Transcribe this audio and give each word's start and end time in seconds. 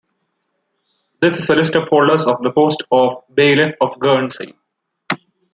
This 1.21 1.37
is 1.37 1.47
a 1.51 1.55
list 1.55 1.75
of 1.75 1.87
holders 1.87 2.25
of 2.25 2.41
the 2.41 2.51
post 2.51 2.81
of 2.91 3.21
Bailiff 3.31 3.75
of 3.79 3.99
Guernsey. 3.99 4.55